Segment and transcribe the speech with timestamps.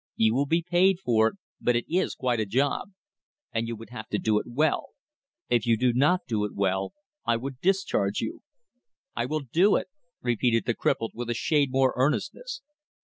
[0.15, 2.89] You will be paid for it, but it is quite a job.
[3.51, 4.95] And you would have to do it well.
[5.47, 6.93] If you did not do it well,
[7.23, 8.41] I would discharge you."
[9.15, 9.89] "I will do it!"
[10.23, 12.63] repeated the cripple with a shade more earnestness.